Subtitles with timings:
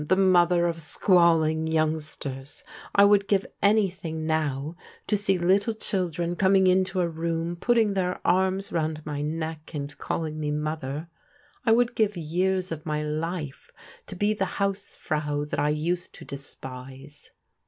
[0.01, 2.63] ibe caocber of squalling youngsters!
[2.95, 7.93] I would give azn thiirg now to see little children coming into a room, punizg
[7.93, 11.07] their arms round my neck, and calling me mother.
[11.67, 13.69] I would give years of my life
[14.07, 17.29] to be the house frau that I used to desfnse."